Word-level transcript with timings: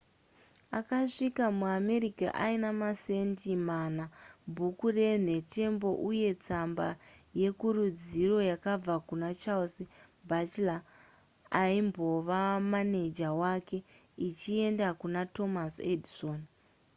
akasvika 0.79 1.43
muamerica 1.59 2.27
aine 2.45 2.71
masendi 2.81 3.53
mana 3.69 4.03
bhuku 4.55 4.85
renhetembo 4.97 5.89
uye 6.09 6.29
netsamba 6.33 6.87
yekurudziro 7.41 8.37
yakabva 8.49 8.95
kuna 9.07 9.29
charles 9.41 9.75
batchelor 10.29 10.81
aimbova 11.61 12.39
maneja 12.73 13.29
wake 13.41 13.77
ichienda 14.27 14.87
kuna 15.01 15.21
thomas 15.35 15.73
edison 15.91 16.39